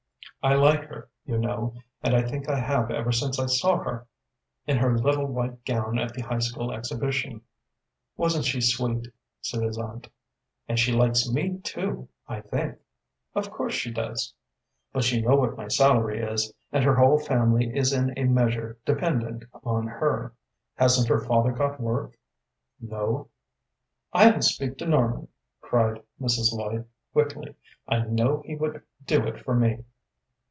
"I 0.43 0.55
like 0.55 0.85
her, 0.85 1.07
you 1.23 1.37
know, 1.37 1.75
and 2.01 2.15
I 2.15 2.23
think 2.23 2.49
I 2.49 2.57
have 2.59 2.89
ever 2.89 3.11
since 3.11 3.37
I 3.39 3.45
saw 3.45 3.77
her 3.77 4.07
in 4.65 4.77
her 4.77 4.97
little 4.97 5.27
white 5.27 5.63
gown 5.65 5.99
at 5.99 6.15
the 6.15 6.23
high 6.23 6.39
school 6.39 6.71
exhibition." 6.71 7.41
"Wasn't 8.17 8.45
she 8.45 8.59
sweet?" 8.59 9.07
said 9.41 9.61
his 9.61 9.77
aunt. 9.77 10.09
"And 10.67 10.79
she 10.79 10.93
likes 10.93 11.29
me, 11.31 11.59
too, 11.59 12.09
I 12.27 12.39
think." 12.41 12.79
"Of 13.35 13.51
course 13.51 13.75
she 13.75 13.91
does." 13.91 14.33
"But 14.91 15.11
you 15.11 15.21
know 15.21 15.35
what 15.35 15.55
my 15.57 15.67
salary 15.67 16.19
is, 16.23 16.51
and 16.71 16.83
her 16.85 16.95
whole 16.95 17.19
family 17.19 17.77
is 17.77 17.93
in 17.93 18.17
a 18.17 18.23
measure 18.23 18.79
dependent 18.83 19.43
upon 19.53 19.85
her." 19.85 20.33
"Hasn't 20.73 21.07
her 21.07 21.19
father 21.19 21.51
got 21.51 21.79
work?" 21.79 22.17
"No." 22.79 23.29
"I'll 24.11 24.41
speak 24.41 24.79
to 24.79 24.87
Norman," 24.87 25.27
cried 25.61 26.01
Mrs. 26.19 26.51
Lloyd, 26.51 26.87
quickly. 27.13 27.53
"I 27.87 27.99
know 28.07 28.41
he 28.43 28.55
would 28.55 28.81
do 29.05 29.21
it 29.27 29.39
for 29.45 29.53
me." 29.53 29.83